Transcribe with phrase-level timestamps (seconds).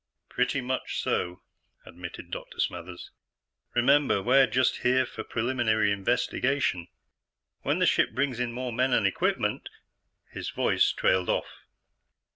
[0.29, 1.43] "Pretty much so,"
[1.85, 2.59] admitted Dr.
[2.59, 3.11] Smathers.
[3.75, 6.87] "Remember, we're just here for preliminary investigation.
[7.61, 9.69] When the ship brings in more men and equipment"
[10.33, 11.65] His voice trailed off.